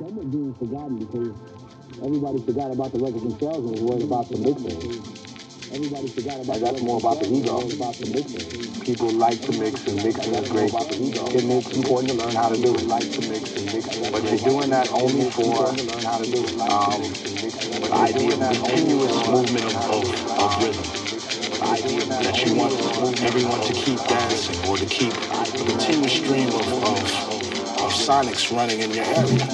Some 0.00 0.18
are 0.18 0.24
being 0.24 0.54
forgotten 0.54 0.96
because 0.98 1.36
everybody 2.02 2.38
forgot 2.42 2.70
about 2.72 2.92
the 2.92 3.00
records 3.00 3.22
themselves 3.22 3.66
and 3.66 3.72
was 3.72 3.82
worried 3.82 4.04
about 4.04 4.28
the 4.28 4.38
mixing. 4.38 5.02
Everybody 5.72 6.08
forgot 6.08 6.40
about 6.40 6.60
that's 6.60 6.82
more 6.82 6.98
about 6.98 7.20
the 7.20 7.28
ego. 7.28 7.58
About 7.58 7.94
the. 7.98 8.84
People 8.86 9.12
like 9.12 9.40
to 9.42 9.52
mix 9.52 9.86
and 9.86 10.02
mixing 10.02 10.34
is 10.34 10.48
great. 10.50 10.72
And 10.74 11.52
it's 11.52 11.70
important 11.76 12.12
to 12.12 12.18
learn 12.18 12.34
how 12.34 12.48
to 12.48 12.56
do 12.56 12.74
it. 12.74 12.86
Like 12.86 13.02
to 13.12 13.22
mix 13.22 13.44
and 13.52 13.66
mixing. 13.72 14.10
But 14.10 14.24
you're 14.24 14.38
doing 14.38 14.70
that 14.70 14.88
only 14.90 15.30
for 15.30 15.68
um, 16.62 17.29
the 17.70 17.92
idea 17.92 18.34
of 18.34 18.40
continuous 18.40 19.28
movement 19.28 19.64
of, 19.64 19.74
of, 19.90 20.38
of 20.38 20.62
rhythm. 20.62 20.84
The 21.50 21.64
idea 21.64 22.04
that 22.06 22.44
you 22.44 22.54
want 22.54 23.22
everyone 23.22 23.60
to 23.60 23.72
keep 23.72 23.98
dancing 24.08 24.68
or 24.68 24.76
to 24.76 24.86
keep 24.86 25.12
a 25.12 25.64
continuous 25.66 26.12
stream 26.12 26.48
of, 26.48 26.72
of, 26.84 26.98
of 27.80 27.92
sonics 27.92 28.54
running 28.54 28.80
in 28.80 28.90
your 28.90 29.04
area. 29.04 29.46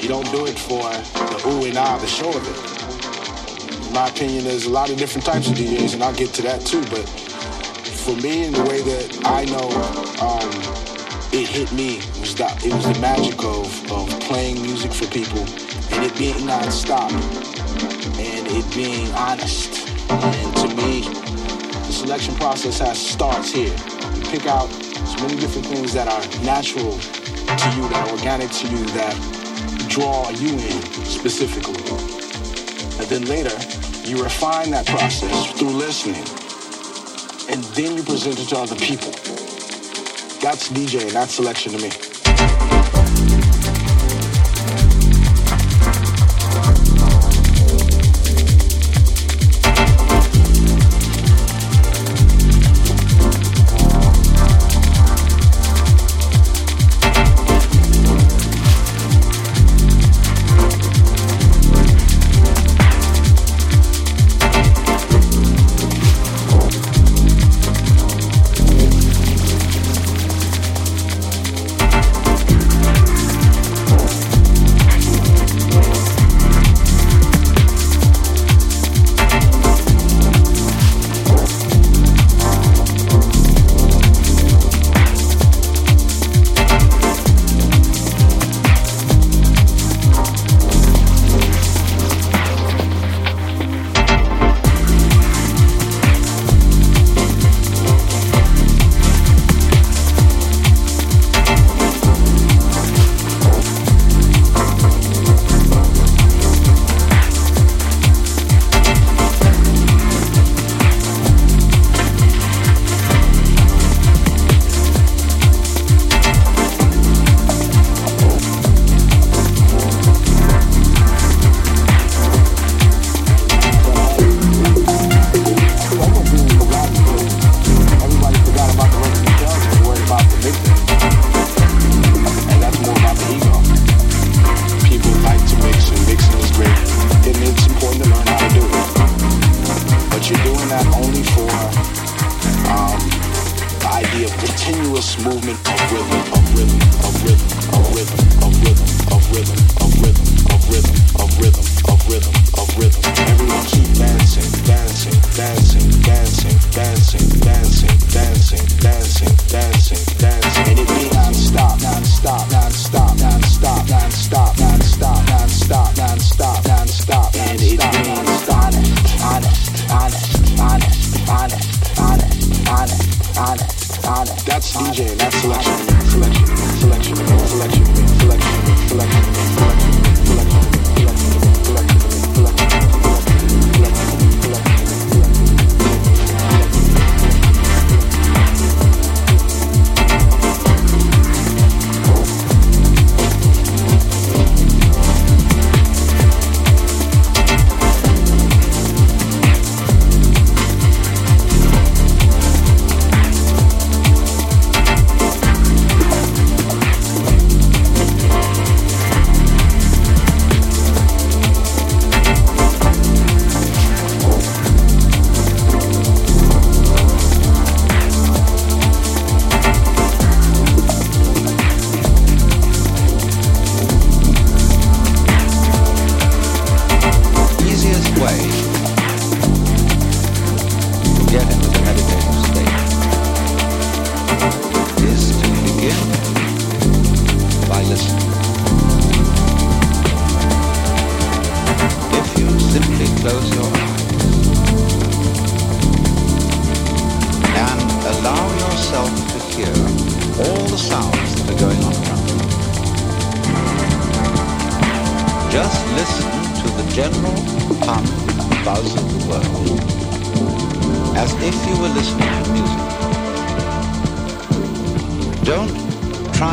You 0.00 0.08
don't 0.08 0.30
do 0.30 0.46
it 0.46 0.58
for 0.58 0.82
the 0.82 1.42
ooh 1.48 1.64
and 1.66 1.76
ah, 1.76 1.98
the 1.98 2.06
show 2.06 2.28
of 2.30 2.46
it 2.46 2.78
in 3.88 3.94
my 3.94 4.08
opinion, 4.08 4.44
there's 4.44 4.66
a 4.66 4.70
lot 4.70 4.90
of 4.90 4.98
different 4.98 5.24
types 5.24 5.48
of 5.48 5.56
DJs, 5.56 5.94
and 5.94 6.04
I'll 6.04 6.14
get 6.14 6.34
to 6.34 6.42
that 6.42 6.60
too. 6.60 6.82
But 6.90 7.08
for 7.08 8.14
me, 8.16 8.44
in 8.44 8.52
the 8.52 8.62
way 8.64 8.82
that 8.82 9.20
I 9.24 9.44
know 9.46 9.68
um, 10.20 10.50
it 11.32 11.48
hit 11.48 11.72
me 11.72 11.96
was 12.20 12.38
it 12.38 12.74
was 12.74 12.84
the 12.84 12.98
magic 13.00 13.42
of, 13.42 13.92
of 13.92 14.08
playing 14.20 14.60
music 14.60 14.92
for 14.92 15.06
people 15.06 15.44
and 15.98 16.06
it 16.06 16.16
being 16.16 16.46
non-stop 16.46 17.10
and 17.10 18.46
it 18.46 18.72
being 18.72 19.10
honest. 19.14 19.88
And 20.08 20.56
to 20.58 20.68
me, 20.76 21.00
the 21.00 21.92
selection 21.92 22.36
process 22.36 22.78
has 22.78 23.04
starts 23.04 23.50
here. 23.50 23.74
You 24.14 24.22
pick 24.30 24.46
out 24.46 24.68
so 24.68 25.26
many 25.26 25.40
different 25.40 25.66
things 25.66 25.92
that 25.94 26.06
are 26.06 26.44
natural 26.44 26.92
to 26.92 27.68
you, 27.74 27.88
that 27.88 28.06
are 28.06 28.10
organic 28.12 28.48
to 28.48 28.68
you, 28.68 28.84
that 28.94 29.16
draw 29.88 30.30
you 30.30 30.50
in 30.50 30.82
specifically. 31.04 31.82
And 33.00 33.08
then 33.10 33.24
later, 33.24 33.58
you 34.06 34.22
refine 34.22 34.70
that 34.70 34.86
process 34.86 35.50
through 35.58 35.70
listening. 35.70 36.22
And 37.50 37.64
then 37.74 37.96
you 37.96 38.04
present 38.04 38.38
it 38.38 38.46
to 38.50 38.56
other 38.56 38.76
people. 38.76 39.10
That's 40.40 40.68
DJing, 40.68 41.10
that's 41.10 41.34
selection 41.34 41.72
to 41.72 41.78
me. 41.78 42.07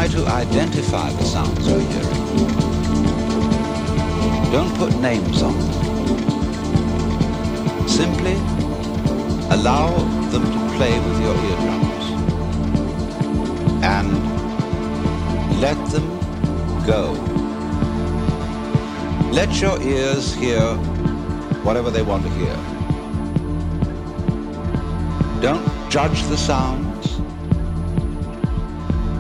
Try 0.08 0.22
to 0.22 0.28
identify 0.28 1.10
the 1.12 1.24
sounds 1.24 1.68
you're 1.68 1.80
hearing. 1.80 2.26
Don't 4.52 4.76
put 4.78 4.96
names 5.00 5.42
on 5.42 5.58
them. 5.58 5.72
Simply 7.88 8.34
allow 9.50 9.98
them 10.30 10.44
to 10.44 10.76
play 10.76 11.00
with 11.00 11.22
your 11.22 11.36
eardrums 11.36 12.06
and 13.84 14.10
let 15.60 15.78
them 15.92 16.08
go. 16.86 17.14
Let 19.32 19.60
your 19.62 19.82
ears 19.82 20.34
hear 20.36 20.62
whatever 21.64 21.90
they 21.90 22.04
want 22.04 22.24
to 22.24 22.30
hear. 22.30 22.56
Don't 25.42 25.66
judge 25.90 26.22
the 26.24 26.38
sounds. 26.38 26.85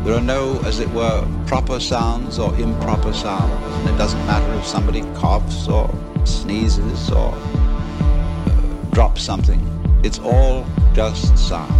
There 0.05 0.13
are 0.13 0.21
no, 0.21 0.59
as 0.65 0.79
it 0.79 0.89
were, 0.91 1.27
proper 1.47 1.79
sounds 1.79 2.37
or 2.37 2.53
improper 2.59 3.11
sounds. 3.11 3.51
And 3.79 3.89
it 3.89 3.97
doesn't 3.97 4.23
matter 4.27 4.53
if 4.53 4.63
somebody 4.63 5.01
coughs 5.15 5.67
or 5.67 5.89
sneezes 6.25 7.09
or 7.09 7.33
uh, 7.33 8.61
drops 8.91 9.23
something. 9.23 9.59
It's 10.03 10.19
all 10.19 10.63
just 10.93 11.35
sound. 11.35 11.73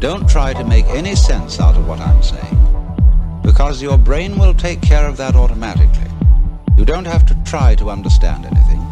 Don't 0.00 0.26
try 0.26 0.54
to 0.54 0.64
make 0.64 0.86
any 0.86 1.14
sense 1.14 1.60
out 1.60 1.76
of 1.76 1.86
what 1.86 2.00
I'm 2.00 2.22
saying, 2.22 2.58
because 3.42 3.82
your 3.82 3.98
brain 3.98 4.38
will 4.38 4.54
take 4.54 4.80
care 4.80 5.06
of 5.06 5.18
that 5.18 5.36
automatically. 5.36 6.10
You 6.78 6.86
don't 6.86 7.04
have 7.04 7.26
to 7.26 7.36
try 7.44 7.74
to 7.74 7.90
understand 7.90 8.46
anything. 8.46 8.82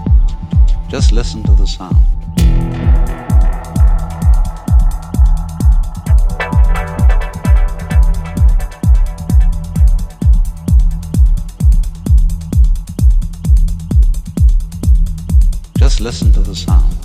Just 0.88 1.12
listen 1.12 1.42
to 1.44 1.52
the 1.52 1.66
sound. 1.66 1.96
Just 16.00 16.22
listen 16.22 16.32
to 16.32 16.40
the 16.40 16.56
sound. 16.56 16.96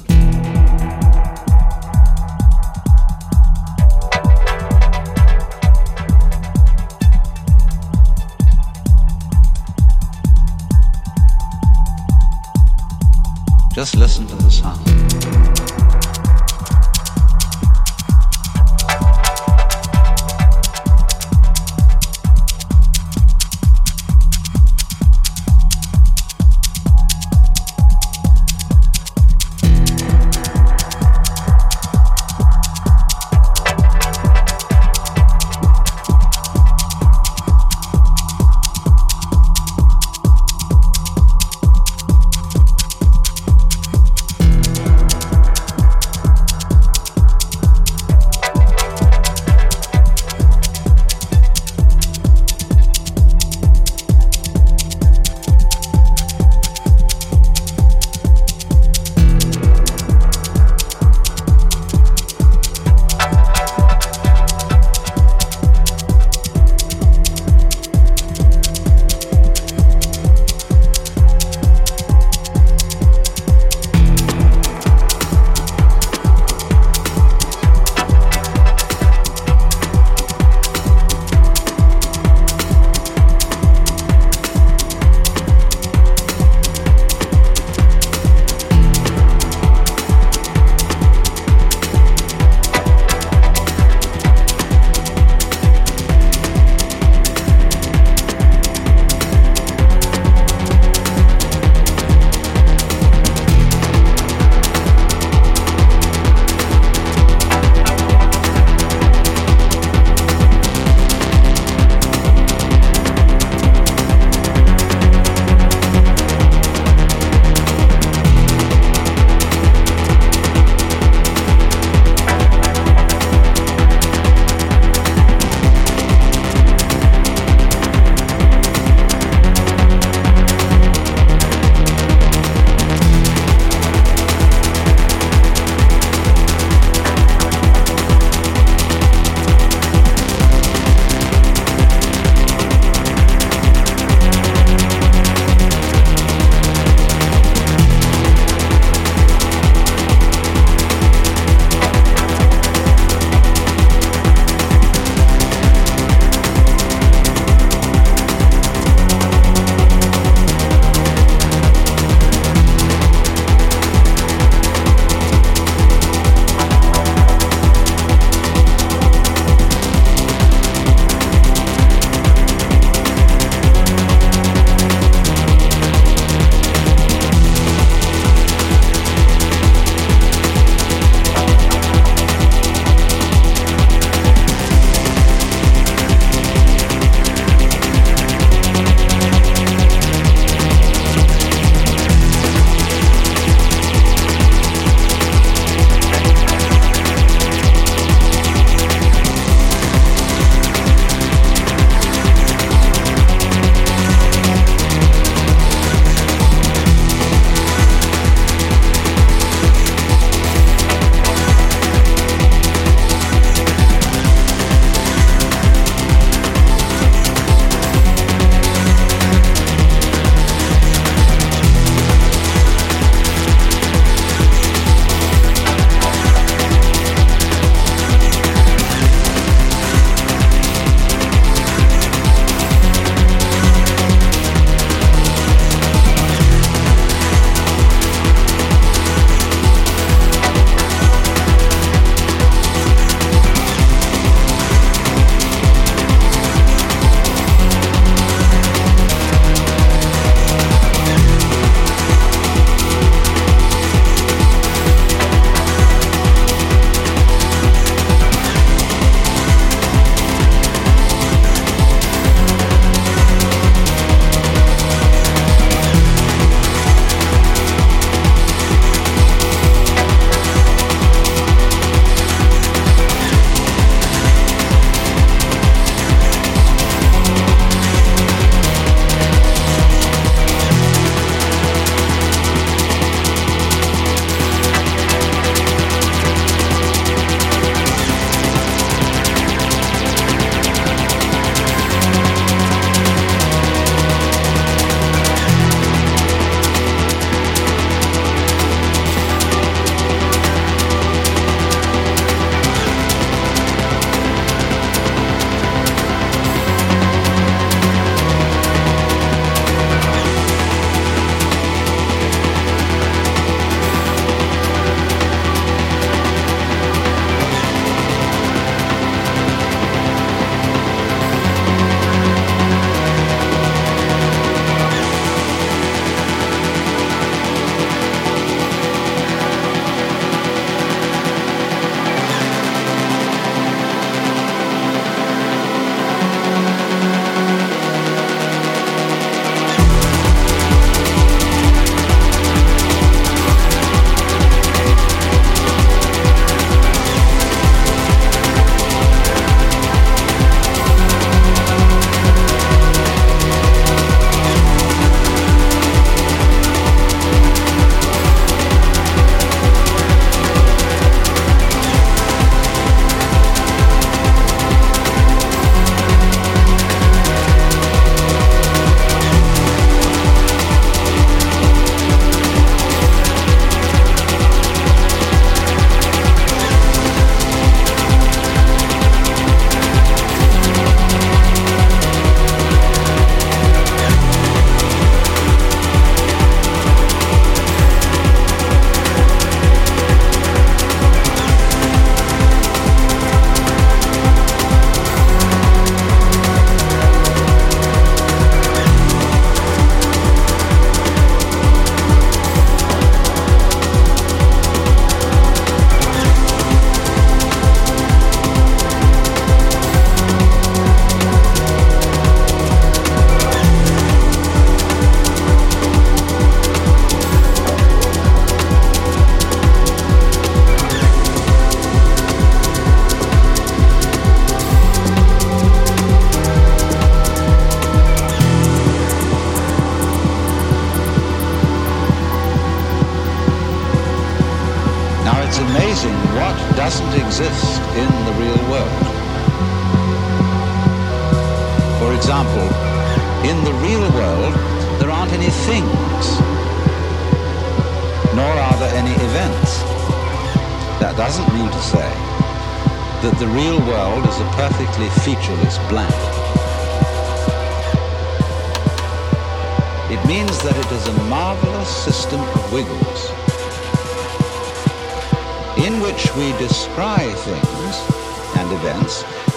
Just 13.74 13.98
listen 13.98 14.35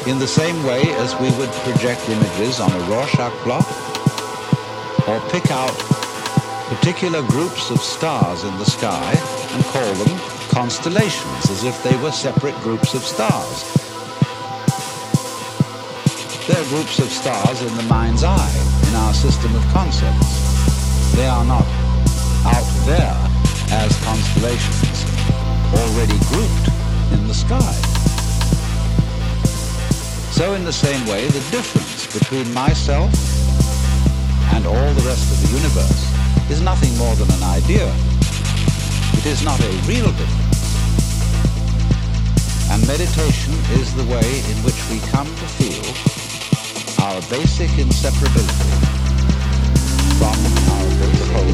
in 0.09 0.19
the 0.19 0.27
same 0.27 0.65
way 0.65 0.81
as 1.05 1.15
we 1.21 1.31
would 1.37 1.50
project 1.69 2.09
images 2.09 2.61
on 2.61 2.73
a 2.73 2.81
Rorschach 2.88 3.33
blot 3.45 3.67
or 5.07 5.21
pick 5.29 5.50
out 5.50 5.77
particular 6.73 7.21
groups 7.29 7.71
of 7.71 7.79
stars 7.79 8.43
in 8.45 8.57
the 8.57 8.65
sky 8.65 9.12
and 9.53 9.65
call 9.67 9.93
them 10.00 10.19
constellations 10.49 11.50
as 11.50 11.65
if 11.65 11.83
they 11.83 11.95
were 12.03 12.11
separate 12.11 12.55
groups 12.62 12.95
of 12.95 13.03
stars. 13.03 13.65
They're 16.47 16.65
groups 16.69 16.99
of 17.00 17.11
stars 17.11 17.61
in 17.61 17.77
the 17.77 17.83
mind's 17.83 18.25
eye, 18.25 18.88
in 18.88 18.95
our 18.95 19.12
system 19.12 19.55
of 19.55 19.62
concepts. 19.75 21.12
They 21.17 21.27
are 21.27 21.45
not 21.45 21.67
out 22.49 22.69
there 22.87 23.17
as 23.77 23.93
constellations, 24.05 25.05
already 25.77 26.19
grouped 26.33 26.69
in 27.12 27.29
the 27.29 27.35
sky. 27.35 27.88
So 30.38 30.54
in 30.54 30.62
the 30.62 30.73
same 30.73 31.04
way, 31.09 31.26
the 31.26 31.42
difference 31.50 32.07
between 32.16 32.47
myself 32.54 33.11
and 34.54 34.64
all 34.66 34.90
the 34.95 35.02
rest 35.02 35.26
of 35.35 35.42
the 35.42 35.50
universe 35.59 36.07
is 36.49 36.61
nothing 36.62 36.97
more 36.97 37.12
than 37.16 37.26
an 37.42 37.42
idea. 37.42 37.90
It 39.18 39.26
is 39.26 39.42
not 39.42 39.59
a 39.59 39.71
real 39.90 40.07
difference. 40.14 40.62
And 42.71 42.87
meditation 42.87 43.50
is 43.83 43.90
the 43.99 44.07
way 44.07 44.30
in 44.47 44.57
which 44.62 44.78
we 44.95 45.02
come 45.11 45.26
to 45.26 45.47
feel 45.59 45.83
our 47.02 47.18
basic 47.26 47.75
inseparability 47.75 48.78
from 50.23 50.38
our 50.71 50.87
basic 51.02 51.35
whole. 51.35 51.50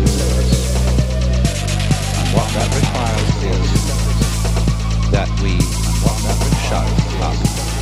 And 2.20 2.28
what 2.36 2.48
that 2.52 2.68
requires 2.68 3.32
is 3.48 3.64
that 5.08 5.32
we, 5.40 5.56
and 5.56 5.96
what 6.04 6.20
that 6.20 6.36
requires 6.52 7.73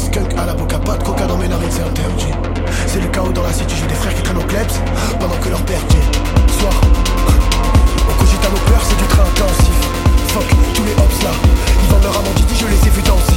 skunk 0.00 0.32
à 0.38 0.46
la 0.46 0.54
boca, 0.54 0.78
pas 0.78 0.96
coca 0.96 1.26
dans 1.26 1.36
mes 1.36 1.48
narines, 1.48 1.70
c'est 1.70 1.82
interdit. 1.82 2.32
C'est 2.86 3.00
le 3.00 3.08
chaos 3.08 3.32
dans 3.32 3.42
la 3.42 3.52
city, 3.52 3.74
j'ai 3.78 3.86
des 3.86 3.94
frères 3.94 4.14
qui 4.14 4.22
traînent 4.22 4.38
au 4.38 4.46
klebs 4.46 4.72
pendant 5.18 5.36
que 5.36 5.48
leur 5.48 5.62
père 5.62 5.80
dit 5.88 6.04
Soir, 6.58 6.72
on 8.08 8.14
cogite 8.18 8.44
à 8.44 8.50
nos 8.50 8.62
peurs, 8.70 8.82
c'est 8.82 8.96
du 8.96 9.06
train 9.08 9.22
intensif. 9.22 9.76
Fuck, 10.28 10.48
tous 10.74 10.84
les 10.84 10.92
hops 10.92 11.22
là, 11.22 11.30
ils 11.82 11.90
vendent 11.90 12.02
leur 12.04 12.16
amant 12.16 12.30
je 12.60 12.66
les 12.66 12.86
ai 12.86 12.90
vus 12.90 13.02
dans 13.02 13.16
6. 13.16 13.34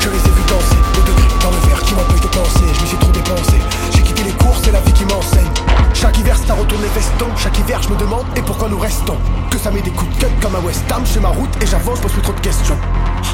Je 0.00 0.08
les 0.08 0.16
ai 0.16 0.30
vus 0.34 0.46
danser, 0.48 0.76
les 0.96 1.02
degrés 1.02 1.28
dans 1.40 1.50
le 1.50 1.68
verre 1.68 1.82
qui 1.82 1.94
m'empêche 1.94 2.20
de 2.20 2.26
penser, 2.28 2.66
je 2.74 2.80
me 2.82 2.86
suis 2.86 2.96
trop 2.96 3.12
dépensé. 3.12 3.58
J'ai 3.92 4.02
quitté 4.02 4.22
les 4.24 4.32
cours, 4.32 4.56
c'est 4.62 4.72
la 4.72 4.80
vie 4.80 4.92
qui 4.92 5.04
m'enseigne. 5.04 5.50
Chaque 5.94 6.18
hiver, 6.18 6.36
ça 6.36 6.54
retourne 6.54 6.82
les 6.82 6.88
vestons. 6.88 7.30
Chaque 7.36 7.58
hiver, 7.58 7.80
je 7.82 7.90
me 7.90 7.96
demande 7.96 8.26
et 8.36 8.42
pourquoi 8.42 8.68
nous 8.68 8.78
restons? 8.78 9.16
Que 9.50 9.58
ça 9.58 9.70
met 9.70 9.82
des 9.82 9.90
coups 9.90 10.10
de 10.16 10.24
cut 10.24 10.32
comme 10.40 10.56
à 10.56 10.60
West 10.60 10.84
Ham. 10.90 11.02
Je 11.04 11.20
ma 11.20 11.28
route 11.28 11.50
et 11.62 11.66
j'avance, 11.66 12.00
pose 12.00 12.12
plus 12.12 12.22
trop 12.22 12.32
de 12.32 12.40
questions. 12.40 12.78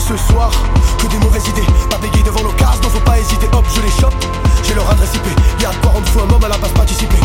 Ce 0.06 0.18
soir, 0.18 0.50
que 0.98 1.06
des 1.06 1.16
mauvaises 1.16 1.48
idées. 1.48 1.64
Pas 1.88 1.96
bégayer 1.96 2.22
devant 2.22 2.42
l'occasion, 2.42 2.78
donc 2.82 2.92
faut 2.92 3.00
pas 3.00 3.18
hésiter. 3.18 3.46
Hop, 3.54 3.64
je 3.74 3.80
les 3.80 3.90
chope. 3.90 4.14
J'ai 4.62 4.74
leur 4.74 4.90
adresse 4.90 5.14
IP. 5.14 5.24
Y'a 5.62 5.70
de 5.70 5.76
quoi 5.76 5.92
rendre 5.92 6.06
un 6.06 6.34
homme 6.34 6.44
à 6.44 6.48
la 6.48 6.58
base 6.58 6.72
participer. 6.72 7.16